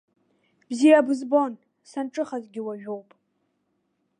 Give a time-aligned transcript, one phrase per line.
[0.69, 1.53] Бзиа бызбон,
[1.89, 3.09] санҿыхазгьы уажәоуп.